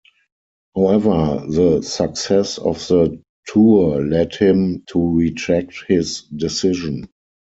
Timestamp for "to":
4.87-4.99